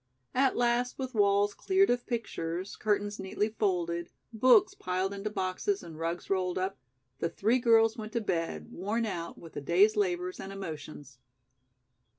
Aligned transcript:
At 0.33 0.57
last 0.57 0.97
with 0.97 1.13
walls 1.13 1.53
cleared 1.53 1.91
of 1.91 2.07
pictures, 2.07 2.75
curtains 2.75 3.19
neatly 3.19 3.49
folded, 3.49 4.09
books 4.33 4.73
piled 4.73 5.13
into 5.13 5.29
boxes 5.29 5.83
and 5.83 5.95
rugs 5.95 6.27
rolled 6.27 6.57
up, 6.57 6.79
the 7.19 7.29
three 7.29 7.59
girls 7.59 7.97
went 7.97 8.13
to 8.13 8.21
bed, 8.21 8.71
worn 8.71 9.05
out 9.05 9.37
with 9.37 9.53
the 9.53 9.61
day's 9.61 9.95
labors 9.95 10.39
and 10.39 10.51
emotions. 10.51 11.19